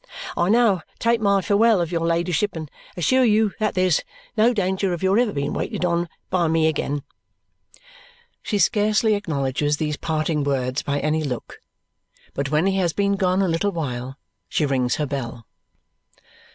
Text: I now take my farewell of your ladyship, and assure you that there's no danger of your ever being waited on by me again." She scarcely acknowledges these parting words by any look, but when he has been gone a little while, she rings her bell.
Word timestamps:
I 0.35 0.49
now 0.49 0.81
take 0.97 1.21
my 1.21 1.43
farewell 1.43 1.79
of 1.79 1.91
your 1.91 2.01
ladyship, 2.07 2.55
and 2.55 2.71
assure 2.97 3.23
you 3.23 3.53
that 3.59 3.75
there's 3.75 4.01
no 4.35 4.51
danger 4.51 4.93
of 4.93 5.03
your 5.03 5.19
ever 5.19 5.31
being 5.31 5.53
waited 5.53 5.85
on 5.85 6.09
by 6.31 6.47
me 6.47 6.65
again." 6.65 7.03
She 8.41 8.57
scarcely 8.57 9.13
acknowledges 9.13 9.77
these 9.77 9.97
parting 9.97 10.43
words 10.43 10.81
by 10.81 10.99
any 11.01 11.21
look, 11.21 11.59
but 12.33 12.49
when 12.49 12.65
he 12.65 12.77
has 12.77 12.93
been 12.93 13.13
gone 13.15 13.43
a 13.43 13.47
little 13.47 13.71
while, 13.71 14.17
she 14.49 14.65
rings 14.65 14.95
her 14.95 15.05
bell. 15.05 15.45